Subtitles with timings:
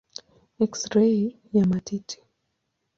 [0.63, 1.19] Eksirei
[1.53, 2.17] ya matiti.